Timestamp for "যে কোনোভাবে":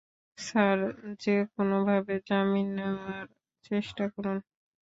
1.19-2.13